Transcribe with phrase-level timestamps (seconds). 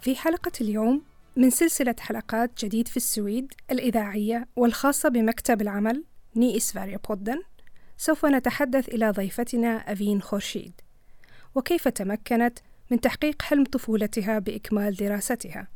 [0.00, 1.02] في حلقة اليوم
[1.36, 6.04] من سلسلة حلقات جديد في السويد الإذاعية والخاصة بمكتب العمل
[6.36, 7.42] ني إسفاريا بودن.
[7.96, 10.72] سوف نتحدث إلى ضيفتنا أفين خورشيد.
[11.54, 12.58] وكيف تمكنت
[12.90, 15.68] من تحقيق حلم طفولتها بإكمال دراستها؟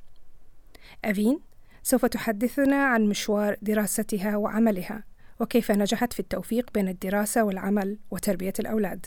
[1.05, 1.41] أفين
[1.83, 5.05] سوف تحدثنا عن مشوار دراستها وعملها
[5.41, 9.07] وكيف نجحت في التوفيق بين الدراسة والعمل وتربية الأولاد.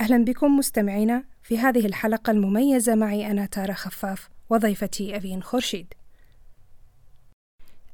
[0.00, 5.94] أهلا بكم مستمعينا في هذه الحلقة المميزة معي أنا تارا خفاف وضيفتي أفين خورشيد.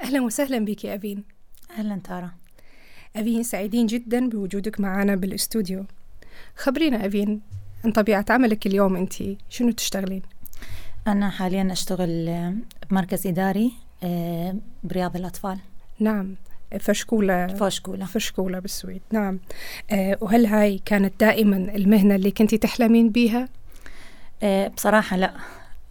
[0.02, 1.24] أهلا وسهلا بك يا أفين.
[1.78, 2.30] أهلا تارا
[3.16, 5.84] أفين سعيدين جدا بوجودك معنا بالأستوديو.
[6.56, 7.40] خبرينا أفين
[7.84, 9.14] عن طبيعة عملك اليوم أنت
[9.48, 10.22] شنو تشتغلين؟
[11.06, 12.30] أنا حاليا أشتغل
[12.90, 15.58] بمركز إداري آه، برياض الأطفال.
[16.00, 16.34] نعم.
[16.80, 19.38] فشكولة فشكولة فشكولة بالسويد نعم
[19.90, 23.48] أه وهل هاي كانت دائما المهنة اللي كنتي تحلمين بيها؟
[24.42, 25.32] أه بصراحة لا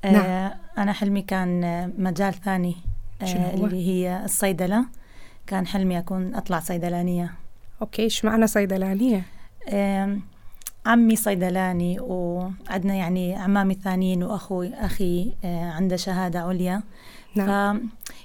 [0.06, 0.52] أه نعم.
[0.78, 2.76] أنا حلمي كان مجال ثاني؟
[3.22, 4.86] اللي هي الصيدلة
[5.48, 7.34] كان حلمي أكون أطلع صيدلانية
[7.82, 9.24] أوكي إيش معنى صيدلانية؟
[10.86, 16.84] عمي صيدلاني وعندنا يعني عمامي الثانيين وأخوي أخي أه عنده شهادة عليا
[17.36, 17.82] نعم ف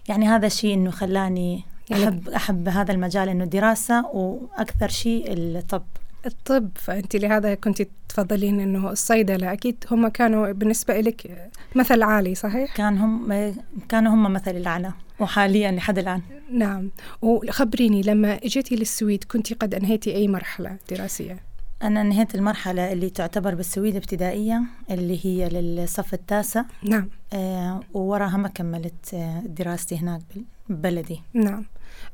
[0.09, 5.83] يعني هذا الشيء إنه خلاني يعني- احب أحب هذا المجال إنه الدراسه وأكثر شيء الطب.
[6.27, 9.53] الطب فأنت لهذا كنت تفضلين إنه الصيدلة.
[9.53, 13.55] أكيد هم كانوا بالنسبة لك مثل عالي صحيح؟ كان هم
[13.89, 16.23] كانوا هم مثل الأعلى وحاليا لحد الآن.
[16.53, 16.91] نعم.
[17.23, 21.39] وخبريني لما إجيتي للسويد كنت قد أنهيتي أي مرحلة دراسية؟
[21.83, 26.63] أنا أنهيت المرحلة اللي تعتبر بالسويد ابتدائية اللي هي للصف التاسع.
[26.83, 27.09] نعم.
[27.33, 30.23] آه ووراها ما كملت آه دراستي هناك
[30.69, 31.65] ببلدي نعم.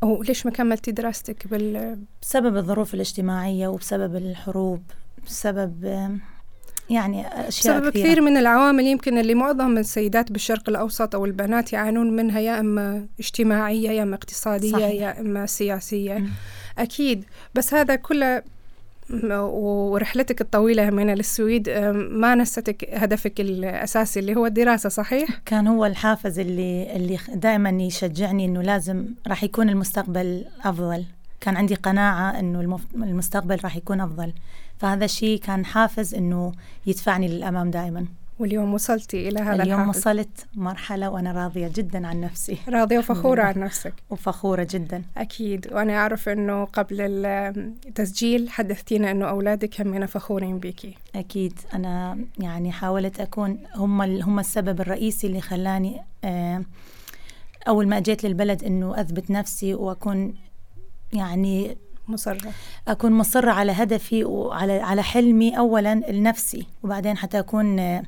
[0.03, 4.83] وليش ما كملتي دراستك بال بسبب الظروف الاجتماعية وبسبب الحروب
[5.27, 5.85] بسبب
[6.91, 8.05] يعني أشياء بسبب كثيرة.
[8.05, 13.07] كثير من العوامل يمكن اللي معظم السيدات بالشرق الأوسط أو البنات يعانون منها يا إما
[13.21, 15.01] اجتماعية يا إما اقتصادية صحيح.
[15.03, 16.29] يا إما سياسية مم.
[16.79, 18.43] أكيد بس هذا كله م-
[19.11, 25.87] ورحلتك الطويلة من للسويد أم، ما نستك هدفك الأساسي اللي هو الدراسة صحيح؟ كان هو
[25.87, 31.05] الحافز اللي اللي دائما يشجعني إنه لازم راح يكون المستقبل أفضل.
[31.41, 34.33] كان عندي قناعة إنه المف- المستقبل راح يكون أفضل.
[34.79, 36.53] فهذا الشيء كان حافز إنه
[36.87, 38.07] يدفعني للأمام دائما.
[38.39, 42.59] واليوم وصلتي إلى هذا اليوم الحافز وصلت مرحلة وأنا راضية جدا عن نفسي.
[42.69, 43.95] راضية وفخورة عن نفسك.
[44.11, 45.03] وفخورة جدا.
[45.17, 45.73] أكيد.
[45.73, 46.97] وأنا أعرف أنه قبل
[47.27, 51.53] التسجيل حدثتينا أنه أولادك همنا فخورين بيكي أكيد.
[51.75, 56.63] أنا يعني حاولت أكون هم هم السبب الرئيسي اللي خلاني آه،
[57.69, 60.35] أول ما جيت للبلد إنه أثبت نفسي وأكون
[61.13, 61.77] يعني
[62.09, 62.53] مصرة
[62.89, 68.03] أكون مصرة على هدفي وعلى على حلمي أولا لنفسي وبعدين حتى أكون آه،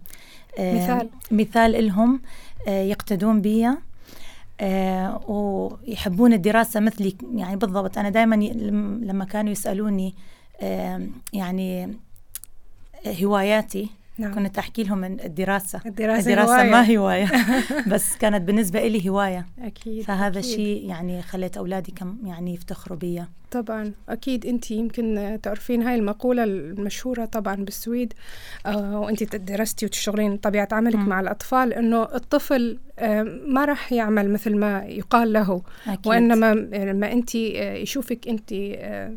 [0.59, 1.09] مثال.
[1.31, 2.21] مثال لهم
[2.69, 3.69] آه، يقتدون بي
[4.61, 8.35] آه، ويحبون الدراسة مثلي يعني بالضبط أنا دائما
[9.03, 10.15] لما كانوا يسألوني
[11.33, 11.97] يعني
[13.07, 16.71] هواياتي نعم كنت أحكي لهم من الدراسة الدراسة, الدراسة هواية.
[16.71, 17.29] ما هواية
[17.93, 20.51] بس كانت بالنسبة لي هواية أكيد فهذا أكيد.
[20.51, 26.45] الشيء يعني خليت أولادي كم يعني يفتخروا بي طبعا أكيد أنت يمكن تعرفين هاي المقولة
[26.45, 28.13] المشهورة طبعا بالسويد
[28.67, 31.09] آه وأنت درستي وتشتغلين طبيعة عملك مم.
[31.09, 36.07] مع الأطفال أنه الطفل آه ما راح يعمل مثل ما يقال له أكيد.
[36.07, 39.17] وإنما لما أنت آه، يشوفك أنت آه،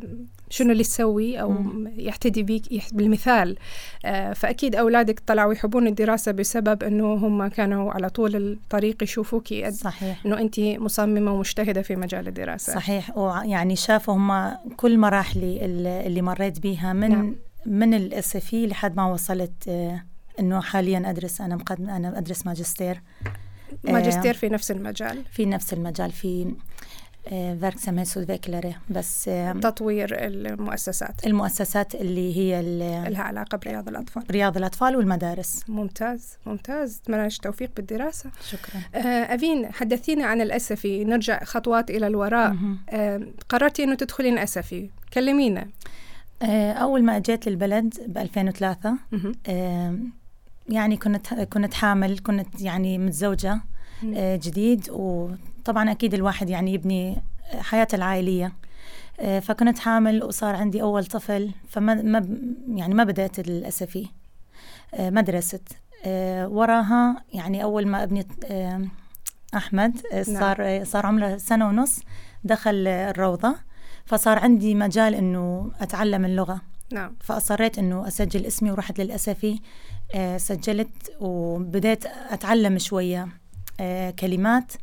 [0.52, 1.94] شنو اللي تسوي أو مم.
[1.98, 2.64] يحتدي بيك
[2.94, 3.58] بالمثال
[4.06, 10.26] آه، فأكيد أولادك طلعوا يحبون الدراسة بسبب أنه هم كانوا على طول الطريق يشوفوك صحيح.
[10.26, 12.74] أنه أنت مصممة ومجتهدة في مجال الدراسة.
[12.74, 13.18] صحيح.
[13.18, 15.66] ويعني شافوا هم كل مراحلي
[16.06, 17.36] اللي مريت بيها من نعم.
[17.66, 20.04] من الاسفي لحد ما وصلت آه،
[20.40, 23.02] إنه حاليا أدرس أنا مقدم أنا أدرس ماجستير.
[23.88, 25.24] آه، ماجستير في نفس المجال.
[25.32, 26.12] في نفس المجال.
[26.12, 26.54] في
[27.30, 31.28] فيركسامhet utveckare بس آه، تطوير المؤسسات.
[31.28, 32.62] المؤسسات اللي هي
[33.10, 34.24] لها علاقة برياض الأطفال.
[34.32, 35.64] رياض الأطفال والمدارس.
[35.68, 37.02] ممتاز ممتاز.
[37.04, 38.30] أتمنى لك توفيق بالدراسة.
[38.50, 38.82] شكرا.
[38.96, 41.04] آه أفين حدثينا عن الأسفي.
[41.04, 42.56] نرجع خطوات إلى الوراء.
[42.90, 44.90] آه قررتي أنه تدخلين أسفي.
[45.14, 45.68] كلمينا.
[46.42, 49.32] آه، أول ما اجيت للبلد ب 2003 مهم.
[49.50, 50.12] آم،
[50.70, 53.62] يعني كنت كنت حامل كنت يعني متزوجة
[54.04, 54.14] مم.
[54.18, 54.36] آه،
[55.62, 57.22] جديد وطبعا أكيد الواحد يعني يبني
[57.60, 58.54] حياته العائلية.
[59.20, 62.28] آه، فكنت حامل وصار عندي أول طفل فما ما
[62.68, 64.08] يعني ما بدأت الأسفي
[64.94, 65.60] آه، مدرسة
[66.06, 68.88] آه، وراها يعني أول ما أبني آه،
[70.28, 70.40] نعم.
[70.40, 72.00] صار آه، صار عمره سنة ونص
[72.44, 73.56] دخل الروضة
[74.06, 76.62] فصار عندي مجال إنه أتعلم اللغة.
[76.94, 77.16] نعم.
[77.20, 79.60] فأصريت إنه أسجل اسمي ورحت للأسفي
[80.16, 83.28] آه، سجلت وبدأت أتعلم شوية
[83.80, 84.74] آه، كلمات.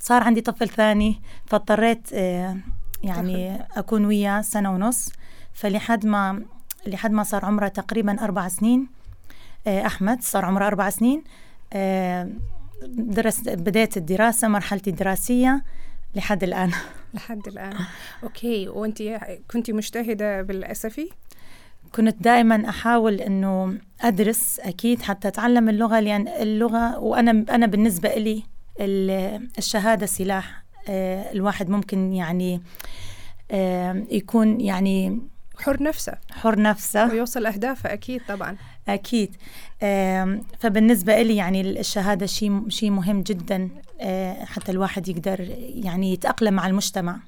[0.00, 2.56] صار عندي طفل ثاني فاضطريت آه،
[3.02, 5.12] يعني أكون وياه سنة ونص.
[5.52, 6.42] فلحد ما
[6.86, 8.86] لحد ما صار عمره تقريبا أربع سنين
[9.66, 11.24] آه، أحمد صار عمره أربع سنين.
[11.72, 12.28] آه،
[12.88, 15.64] درس بديت الدراسة مرحلتي الدراسية
[16.14, 16.72] لحد الآن.
[17.14, 17.74] لحد الآن.
[18.22, 18.68] أوكي.
[18.68, 19.02] وأنت
[19.50, 21.08] كنت مجتهدة بالأسفي؟
[21.94, 28.42] كنت دائما أحاول إنه أدرس أكيد حتى أتعلم اللغة لأن اللغة وأنا أنا بالنسبة لي
[28.80, 32.60] ال- الشهادة سلاح آه، الواحد ممكن يعني
[33.50, 35.20] آه، يكون يعني
[35.58, 36.12] حر نفسه.
[36.30, 37.10] حر نفسه.
[37.10, 38.56] ويوصل أهدافه أكيد طبعا.
[38.88, 39.36] أكيد.
[39.82, 43.68] آم، فبالنسبة لي يعني الشهادة شيء شيء مهم جدا
[44.00, 47.18] آه، حتى الواحد يقدر يعني يتأقلم مع المجتمع.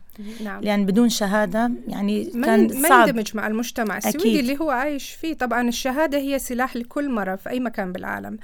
[0.44, 0.61] نعم.
[0.62, 3.09] لأن بدون شهادة يعني كان ما صعب.
[3.09, 3.97] يندمج مع المجتمع.
[3.99, 4.38] السويدي أكيد.
[4.38, 8.38] اللي هو عايش فيه طبعا الشهادة هي سلاح لكل مرة في أي مكان بالعالم.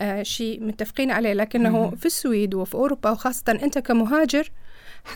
[0.00, 1.32] آه شيء متفقين عليه.
[1.32, 1.96] لكنه مهم.
[1.96, 4.50] في السويد وفي أوروبا وخاصة أنت كمهاجر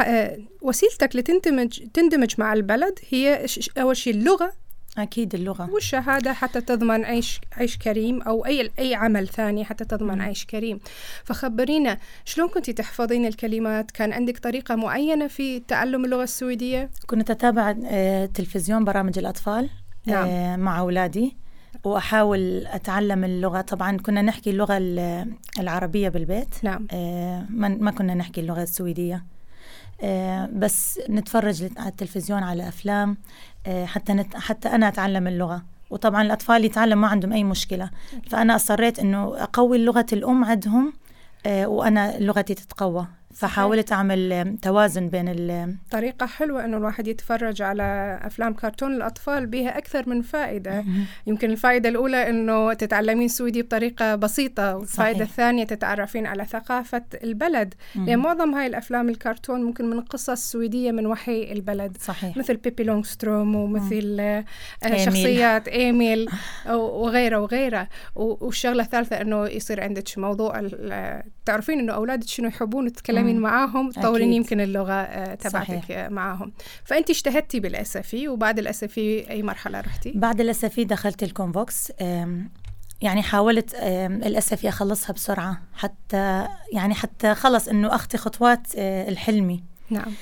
[0.00, 3.46] آه، وسيلتك لتندمج تندمج مع البلد هي
[3.78, 4.52] أول شيء اللغة
[4.98, 5.70] أكيد اللغة.
[5.70, 10.22] والشهادة حتى تضمن عيش عيش كريم أو أي أي عمل ثاني حتى تضمن مم.
[10.22, 10.80] عيش كريم.
[11.24, 17.74] فخبرينا شلون كنت تحفظين الكلمات؟ كان عندك طريقة معينة في تعلم اللغة السويدية؟ كنت أتابع
[17.84, 19.70] آه، تلفزيون برامج الأطفال
[20.06, 20.28] نعم.
[20.28, 21.36] آه، مع أولادي
[21.84, 23.60] وأحاول أتعلم اللغة.
[23.60, 26.48] طبعا كنا نحكي اللغة ال- العربية بالبيت.
[26.62, 26.86] نعم.
[26.90, 29.24] آه، ما كنا نحكي اللغة السويدية.
[30.02, 33.10] آه، بس نتفرج على التلفزيون على أفلام.
[33.10, 33.16] آه،
[33.84, 35.62] حتى نت حتى أنا أتعلم اللغة.
[35.90, 37.90] وطبعا الأطفال يتعلم ما عندهم أي مشكلة.
[38.30, 40.92] فأنا أصريت إنه أقوي لغة الأم عندهم
[41.46, 43.06] آه، وأنا لغتي تتقوى.
[43.34, 49.46] فحاولت أعمل آه، توازن بين ال طريقة حلوة إنه الواحد يتفرج على أفلام كرتون الأطفال
[49.46, 50.84] بها أكثر من فائدة.
[51.26, 55.28] يمكن الفائدة الأولى إنه تتعلمين سويدي بطريقة بسيطة والفائدة صحيح.
[55.28, 57.74] الثانية تتعرفين على ثقافة البلد.
[57.94, 61.96] لأن معظم هاي الأفلام الكرتون ممكن من قصص سويدية من وحي البلد.
[62.00, 62.36] صحيح.
[62.36, 64.44] مثل بيبي لونغستروم ومثل آه،.
[65.04, 66.28] شخصيات إيميل
[66.70, 67.88] و- وغيره وغيره.
[68.16, 70.60] و- والشغلة الثالثة إنه يصير عندك موضوع
[71.44, 73.40] تعرفين إنه أولادك شنو يحبون تتكلمين.
[73.40, 74.32] معاهم تطورين.
[74.32, 75.90] يمكن اللغة آه، تبعتك.
[75.90, 76.52] آه، معاهم
[76.84, 81.92] فأنت اجتهدتي بالأسفي وبعد الأسفي أي مرحلة رحتي؟ بعد الأسفي دخلت الكونفوكس
[83.02, 89.64] يعني حاولت أم، الأسفي أخلصها بسرعة حتى يعني حتى خلص إنه أخطي خطوات أه، الحلمي
[89.90, 90.12] نعم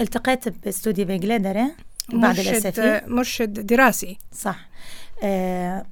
[0.00, 1.66] التقيت باستوديو بيجليدري
[2.12, 2.38] بعد
[2.78, 4.68] آه، مرشد دراسي صح
[5.22, 5.86] أه،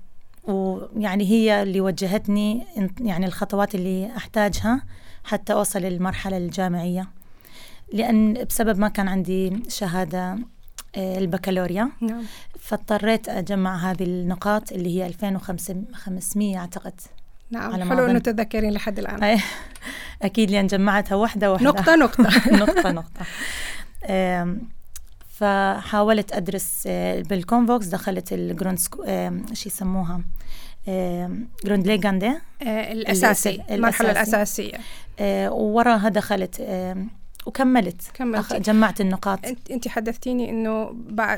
[0.46, 2.66] ويعني هي اللي وجهتني
[3.00, 4.82] يعني الخطوات اللي أحتاجها
[5.24, 7.08] حتى أوصل للمرحلة الجامعية.
[7.92, 10.38] لأن بسبب ما كان عندي شهادة
[10.96, 12.22] أه، البكالوريا نعم.
[12.60, 17.00] فاضطريت أجمع هذه النقاط اللي هي 2500 أعتقد.
[17.50, 18.22] نعم على حلو أظن.
[18.22, 19.22] تتذكرين لحد الآن.
[19.22, 19.40] أي
[20.22, 21.66] أكيد لأن جمعتها واحدة واحدة.
[21.66, 22.22] نقطة نقطة.
[22.62, 23.26] نقطة نقطة.
[24.04, 24.60] أم،
[25.28, 28.78] فحاولت أدرس أه، بال Komvux دخلت ال grund
[29.52, 30.20] شو يسموها؟
[30.88, 32.26] أم، grundläggande
[32.62, 34.36] آه، الأساسي الأس- المرحلة الأساسي.
[34.36, 34.78] الأساسية
[35.20, 37.08] أه، ووراها دخلت أم،
[37.46, 38.54] وكملت كملتي.
[38.54, 40.90] أخ- جمعت النقاط أنت أنت حدثتيني إنه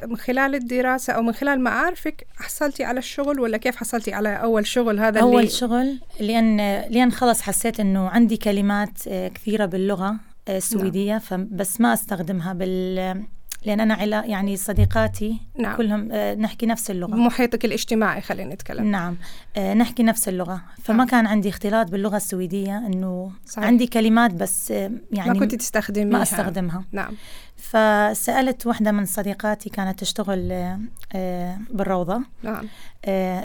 [0.07, 4.67] من خلال الدراسة أو من خلال معارفك حصلتي على الشغل ولا كيف حصلتي على أول
[4.67, 6.57] شغل هذا أول اللي شغل لأن
[6.91, 10.17] لأن خلص حسيت إنه عندي كلمات آه، كثيرة باللغة
[10.49, 13.23] آه، السويدية فبس ما أستخدمها بال
[13.65, 15.77] لأن أنا علا يعني صديقاتي نعم.
[15.77, 17.15] كلهم آه، نحكي نفس اللغة.
[17.15, 18.91] محيطك الاجتماعي خلينا نتكلم.
[18.91, 19.17] نعم.
[19.57, 20.63] آه، نحكي نفس اللغة.
[20.83, 21.07] فما نعم.
[21.07, 23.65] كان عندي اختلاط باللغة السويدية إنه صحيح.
[23.67, 26.17] عندي كلمات بس آه، يعني ما كنت تستخدميها.
[26.17, 26.85] ما أستخدمها.
[26.93, 27.15] نعم.
[27.57, 30.77] فسألت واحدة من صديقاتي كانت تشتغل
[31.71, 32.21] بالروضة.
[32.43, 32.67] نعم.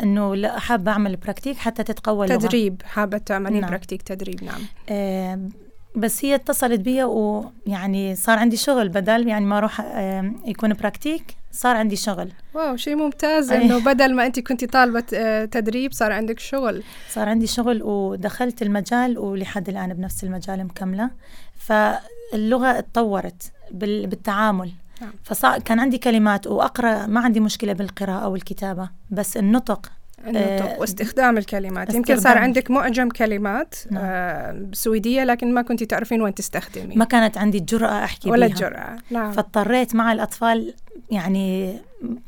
[0.03, 2.39] إنه لا حابة أعمل praktik حتى تتقوى اللغة.
[2.39, 2.81] تدريب.
[2.85, 3.69] حابة تعملين نعم.
[3.69, 4.43] praktik تدريب.
[4.43, 5.49] نعم.
[5.95, 11.35] بس هي اتصلت بي ويعني صار عندي شغل بدل يعني ما أروح آه، يكون praktik
[11.51, 13.65] صار عندي شغل wow شيء ممتاز أي.
[13.65, 18.61] إنه بدل ما انت كنتي طالبة آه، تدريب صار عندك شغل صار عندي شغل ودخلت
[18.61, 21.09] المجال ولحد الآن بنفس المجال مكملة
[21.57, 24.71] فاللغة اتطورت بال- بالتعامل
[25.01, 25.11] نعم.
[25.23, 29.91] فصار كان عندي كلمات وأقرأ ما عندي مشكلة بالقراءة والكتابة بس النطق
[30.25, 31.93] آه، واستخدام الكلمات.
[31.93, 32.37] يمكن صار.
[32.37, 34.03] عندك معجم كلمات نعم.
[34.05, 38.55] آه سويدية لكن ما كنتي تعرفين وين تستخدمي ما كانت عندي الجرأة أحكي ولا بيها.
[38.55, 39.31] الجرأة نعم.
[39.31, 40.73] فاضطريت مع الأطفال
[41.11, 41.77] يعني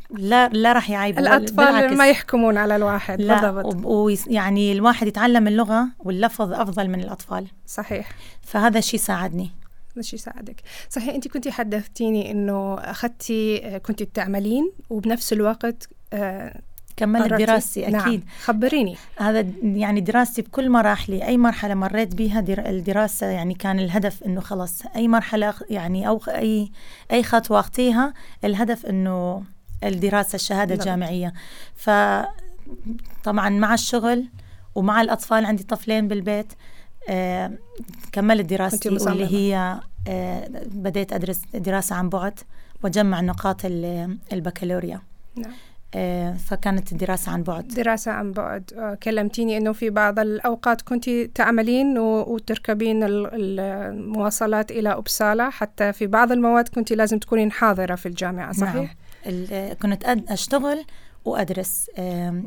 [0.10, 1.94] لا لا راح يعيبوا الأطفال بالعكس.
[1.98, 3.86] ما يحكمون على الواحد لا بالضبط.
[3.86, 7.48] ويعني الواحد يتعلم اللغة واللفظ أفضل من الأطفال.
[7.68, 8.10] صحيح.
[8.42, 9.52] فهذا الشيء ساعدني.
[9.92, 16.62] هذا الشيء يساعدك صحيح انت كنتي حدثتيني إنه اخذتي كنتي تعملين وبنفس الوقت آه
[16.98, 18.02] كملت دراستي نعم.
[18.02, 18.30] أكيد نعم.
[18.44, 24.42] خبريني هذا يعني دراستي بكل مراحلي أي مرحلة مريت بها الدراسة يعني كان الهدف إنه
[24.42, 26.72] خلص أي مرحلة يعني أو أي
[27.12, 29.44] أي خطوة أخطيها الهدف إنه
[29.84, 30.80] الدراسة الشهادة نعم.
[30.80, 31.34] الجامعية
[31.76, 31.90] ف
[33.24, 34.26] طبعا مع الشغل
[34.76, 36.54] ومع الأطفال عندي طفلين بالبيت
[37.10, 37.52] آه
[38.12, 42.40] كملت دراستي واللي هي آه بديت أدرس دراسة عن بعد
[42.84, 43.62] وأجمع نقاط
[44.34, 45.02] البكالوريا
[45.36, 45.54] نعم
[46.38, 51.98] فكانت الدراسة عن بعد دراسة عن بعد آه، كلمتيني أنه في بعض الأوقات كنت تعملين
[51.98, 58.96] وتركبين المواصلات إلى أبسالة حتى في بعض المواد كنت لازم تكونين حاضرة في الجامعة صحيح؟
[59.26, 59.74] نعم.
[59.82, 60.86] كنت أشتغل
[61.26, 61.90] وأدرس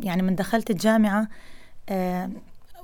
[0.02, 1.28] يعني من دخلت الجامعة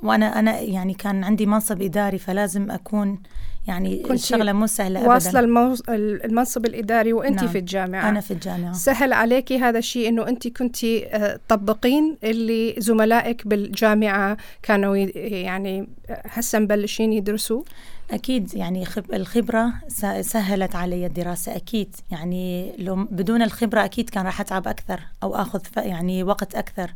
[0.02, 3.18] وأنا أنا يعني كان عندي منصب إداري فلازم أكون
[3.66, 5.10] يعني كنت الشغلة مو سهلة أبدا.
[5.10, 5.82] واصلة الموز...
[5.88, 7.48] المنصب الإداري وأنت نعم.
[7.48, 8.08] في الجامعة.
[8.08, 8.72] أنا في الجامعة.
[8.72, 16.58] سهل عليكي هذا الشيء إنه أنت كنت آه، تطبقين اللي زملائك بالجامعة كانوا يعني هسه
[16.58, 17.62] مبلشين يدرسوا؟
[18.10, 19.72] أكيد يعني الخبرة
[20.20, 21.96] سهلت علي الدراسة أكيد.
[22.10, 26.90] يعني لو بدون الخبرة أكيد كان راح أتعب أكثر أو أخذ يعني وقت أكثر.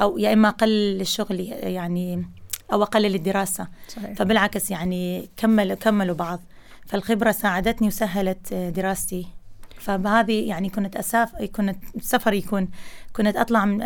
[0.00, 2.24] أو يا إما أقل الشغل يعني
[2.72, 4.12] أو اقلل الدراسه صحيح.
[4.12, 6.40] فبالعكس يعني كمل كملوا بعض.
[6.86, 9.26] فالخبرة ساعدتني وسهلت دراستي.
[9.78, 12.68] فبهذه يعني كنت اساف كنت سفر يكون
[13.12, 13.78] كنت أطلع من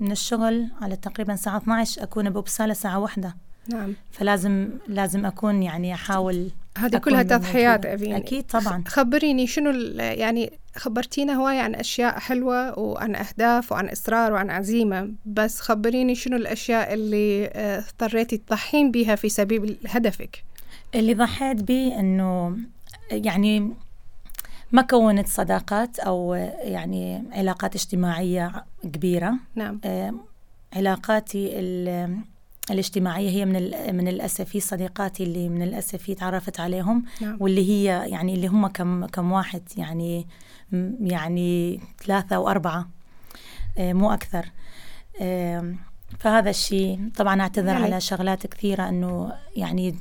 [0.00, 3.36] من الشغل على تقريبا الساعة 12 أكون بوبساله ساعه واحدة.
[3.68, 3.94] نعم.
[4.10, 8.84] فلازم لازم أكون يعني أحاول هذه كلها تضحيات أبين أكيد طبعا.
[8.86, 15.60] خبريني شنو يعني خبرتينا هواية عن أشياء حلوة وعن أهداف وعن إصرار وعن عزيمة بس
[15.60, 20.44] خبريني شنو الأشياء اللي آه، اضطريتي تضحين بها في سبيل هدفك؟
[20.94, 22.56] اللي ضحيت به أنه
[23.10, 23.72] يعني
[24.72, 29.34] ما كونت صداقات أو يعني علاقات اجتماعية كبيرة.
[29.54, 29.80] نعم.
[29.84, 30.14] آه،
[30.72, 31.50] علاقاتي
[32.70, 33.52] الاجتماعية هي من
[33.96, 37.04] من الاسفي صديقاتي اللي من الأسفي تعرفت عليهم.
[37.20, 37.36] نعم.
[37.40, 40.26] واللي هي يعني اللي هم كم كم واحد يعني
[41.00, 42.88] يعني ثلاثة أو أربعة.
[43.78, 44.46] آه، مو أكثر.
[46.18, 49.94] فهذا الشيء طبعا أعتذر يعني على شغلات كثيرة إنه يعني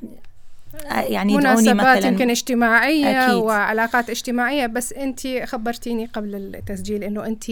[0.92, 2.08] يعني مناسبات مثلا.
[2.08, 3.36] يمكن اجتماعية أكيد.
[3.36, 7.44] وعلاقات اجتماعية بس أنت خبرتيني قبل التسجيل أنه أنت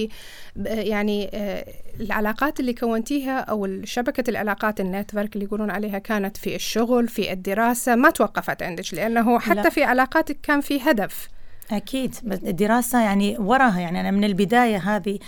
[0.65, 1.65] يعني آه،
[1.99, 7.95] العلاقات اللي كونتيها أو شبكة العلاقات النتورك اللي يقولون عليها كانت في الشغل في الدراسة
[7.95, 9.69] ما توقفت عندك لأنه حتى لا.
[9.69, 11.29] في علاقاتك كان في هدف.
[11.71, 12.15] أكيد.
[12.45, 15.19] الدراسة يعني وراها يعني أنا من البداية هذه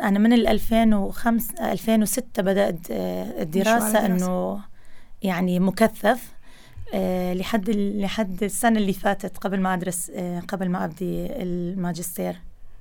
[0.00, 4.06] أنا من 2005 2006 بدأت آه، الدراسة.
[4.06, 4.60] أنه
[5.22, 6.33] يعني مكثف.
[7.34, 12.36] لحد لحد السنة اللي فاتت قبل ما أدرس آه، قبل ما أبدي الماجستير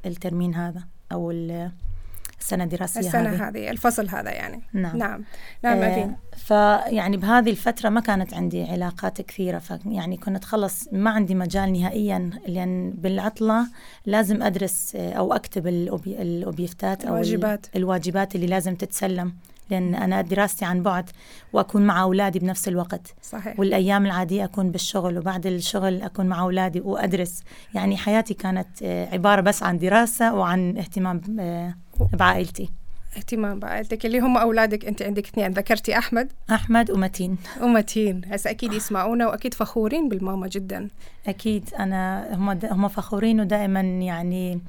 [0.06, 4.62] الترمين هذا أو السنة الدراسية السنة هذه, هذه الفصل هذا يعني.
[4.74, 4.98] نعم.
[4.98, 5.24] نعم.
[5.64, 11.36] نعم آه فيعني بهذه الفترة ما كانت عندي علاقات كثيرة فيعني كنت خلص ما عندي
[11.36, 13.68] مجال نهائيا لأن بالعطلة
[14.06, 17.68] لازم أدرس آه، أو أكتب الأوبيفتات أو الواجبات.
[17.76, 19.34] الواجبات اللي لازم تتسلم.
[19.70, 21.10] لأن أنا دراستي عن بعد
[21.54, 23.16] وأكون مع أولادي بنفس الوقت.
[23.22, 23.60] صحيح.
[23.60, 27.44] والأيام العادية أكون بالشغل وبعد الشغل أكون مع أولادي وأدرس.
[27.74, 31.76] يعني حياتي كانت آه، عبارة بس عن دراسة وعن اهتمام آه،
[32.14, 32.70] بعائلتي.
[33.18, 34.06] اهتمام بعائلتك.
[34.06, 35.52] اللي هم أولادك أنت عندك اثنين.
[35.52, 37.38] ذكرتي أحمد؟ أحمد ومتين.
[37.62, 38.22] ومتين.
[38.26, 40.88] هسه أكيد يسمعونا وأكيد فخورين بالماما جدا.
[41.28, 41.70] أكيد.
[41.80, 44.62] أنا هم هم فخورين ودائما يعني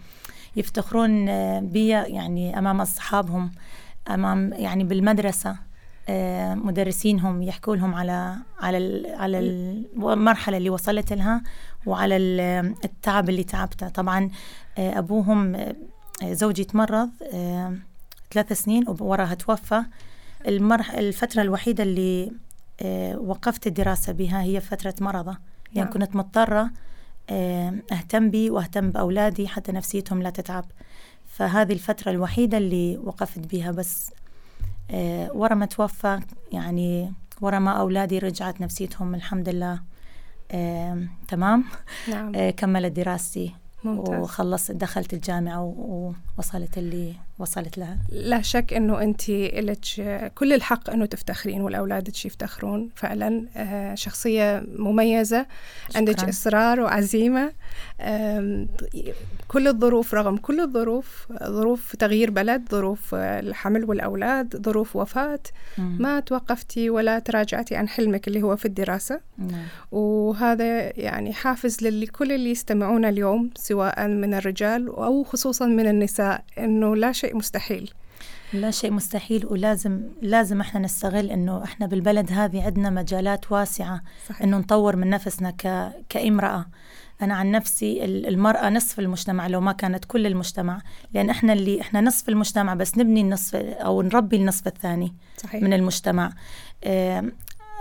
[0.57, 3.51] يفتخرون آه، بي يعني أمام أصحابهم.
[4.09, 5.57] أمام يعني بالمدرسة
[6.09, 9.39] آه، مدرسينهم يحكوا لهم على على على
[9.97, 11.43] المرحلة اللي وصلت لها
[11.87, 12.17] وعلى
[12.85, 13.89] التعب اللي تعبته.
[13.89, 14.31] طبعا
[14.79, 15.75] آه، أبوهم آه،
[16.25, 17.11] زوجي تمرض
[18.33, 19.83] ثلاث سنين ووراها توفى.
[20.47, 22.33] المرح الفترة الوحيدة اللي
[23.17, 25.37] وقفت الدراسة بها هي فترة مرضه.
[25.75, 25.99] يعني نعم.
[25.99, 26.71] كنت مضطرة
[27.93, 30.65] أهتم بي وأهتم بأولادي حتى نفسيتهم لا تتعب.
[31.35, 34.11] فهذه الفترة الوحيدة اللي وقفت بها بس
[34.91, 36.21] آه ورا ما توفى
[36.53, 39.83] يعني ورا ما أولادي رجعت نفسيتهم الحمد لله
[40.51, 41.65] آه تمام
[42.09, 42.35] نعم.
[42.35, 44.21] آه كملت دراستي ممتاز.
[44.21, 49.85] وخلصت دخلت الجامعة ووصلت اللي وصلت لها؟ لا شك إنه أنت لك
[50.35, 52.91] كل الحق إنه تفتخرين والاولادك يفتخرون.
[52.97, 55.47] فعلا آه، شخصية مميزة
[55.89, 55.99] شكرا.
[55.99, 57.53] عندك إصرار وعزيمة.
[59.49, 65.41] كل الظروف رغم كل الظروف ظروف تغيير بلد ظروف الحمل والأولاد ظروف وفاة.
[65.79, 69.21] ما توقفتي ولا تراجعتي عن حلمك اللي هو في الدراسة.
[69.39, 69.65] نعم.
[69.93, 76.97] وهذا يعني حافز لكل اللي يستمعون اليوم سواء من الرجال أو خصوصا من النساء إنه
[76.97, 77.91] لا شيء مستحيل
[78.53, 84.43] لا شيء مستحيل ولازم لازم إحنا نستغل إنه إحنا بالبلد هذه عندنا مجالات واسعة صحيح.
[84.43, 85.93] إنه نطور من نفسنا ك...
[86.09, 86.67] كامرأة
[87.23, 92.01] أنا عن نفسي المرأة نصف المجتمع لو ما كانت كل المجتمع لأن إحنا اللي إحنا
[92.01, 95.63] نصف المجتمع بس نبني النصف أو نربي النصف الثاني صحيح.
[95.63, 96.33] من المجتمع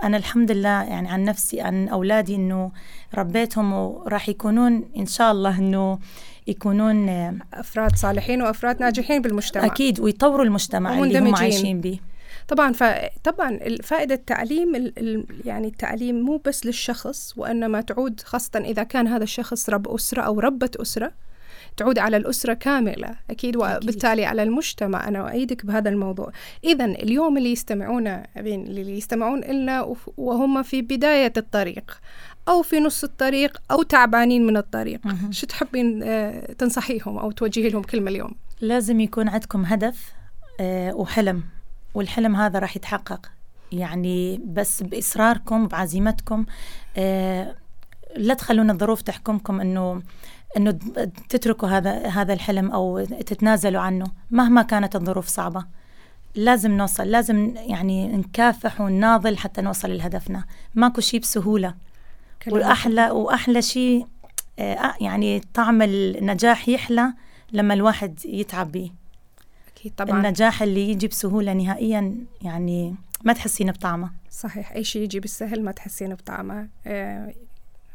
[0.04, 2.72] أنا الحمد لله يعني عن نفسي عن أولادي إنه
[3.14, 5.98] ربيتهم وراح يكونون إن شاء الله إنه
[6.46, 7.08] يكونون
[7.54, 9.66] أفراد صالحين وأفراد ناجحين بالمجتمع.
[9.66, 11.98] أكيد ويطوروا المجتمع اللي هم عايشين به
[12.48, 14.92] طبعا فطبعا فائدة التعليم
[15.44, 20.40] يعني التعليم مو بس للشخص وإنما تعود خاصة إذا كان هذا الشخص رب أسرة أو
[20.40, 21.12] ربة أسرة
[21.76, 25.08] تعود على الأسرة كاملة أكيد وبالتالي على المجتمع.
[25.08, 26.32] أنا أؤيدك بهذا الموضوع.
[26.64, 32.00] إذا اليوم اللي يستمعون اللي يستمعون لنا وهم في بداية الطريق.
[32.48, 35.00] أو في نص الطريق أو تعبانين من الطريق.
[35.30, 40.12] شو تحبين آه، تنصحيهم أو توجهي لهم كلمة اليوم؟ لازم يكون عندكم هدف
[40.60, 41.42] آه، وحلم
[41.94, 43.30] والحلم هذا راح يتحقق.
[43.72, 46.46] يعني بس بإصراركم بعزيمتكم
[46.96, 47.54] آه،
[48.16, 50.02] لا تخلون الظروف تحكمكم إنه
[50.56, 50.70] إنه
[51.28, 54.06] تتركوا هذا هذا الحلم أو تتنازلوا عنه.
[54.30, 55.64] مهما كانت الظروف صعبة
[56.34, 60.44] لازم نوصل لازم يعني نكافح ونناضل حتى نوصل لهدفنا.
[60.74, 61.74] ماكو شيء بسهولة.
[62.48, 64.06] واحلى وأحلى شيء
[64.58, 67.12] آه، يعني طعم النجاح يحلى
[67.52, 68.90] لما الواحد يتعب به
[69.76, 70.18] أكيد طبعا.
[70.18, 74.10] النجاح اللي يجي بسهولة نهائيا يعني ما تحسين بطعمه.
[74.30, 74.72] صحيح.
[74.72, 76.68] أي شيء يجي بالسهل ما تحسين بطعمه.
[76.86, 77.34] آه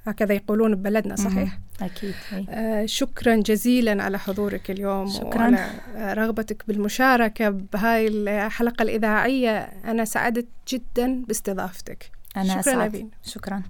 [0.07, 2.13] هكذا يقولون ببلدنا صحيح؟ أكيد
[2.49, 5.41] آه شكرا جزيلا على حضورك اليوم شكرا.
[5.41, 5.69] وعلى
[6.13, 9.57] رغبتك بالمشاركة بهاي الحلقة الإذاعية.
[9.61, 12.11] أنا سعدت جدا باستضافتك.
[12.37, 13.09] أنا شكرا أسعد.
[13.23, 13.63] شكرا.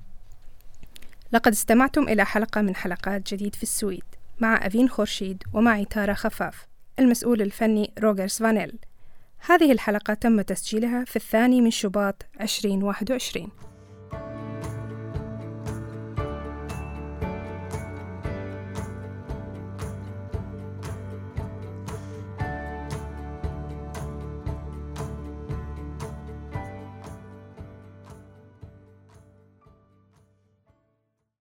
[1.32, 4.04] لقد استمعتم إلى حلقة من حلقات جديد في السويد.
[4.40, 6.68] مع أفين خورشيد ومعي تارا خفاف
[7.00, 8.80] المسؤول الفني روجرز فانيل.
[9.40, 13.69] هذه الحلقة تم تسجيلها في الثاني من شباط 2021